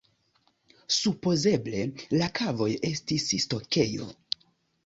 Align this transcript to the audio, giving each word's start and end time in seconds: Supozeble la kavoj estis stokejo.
Supozeble 0.95 1.83
la 2.21 2.31
kavoj 2.39 2.71
estis 2.93 3.29
stokejo. 3.47 4.13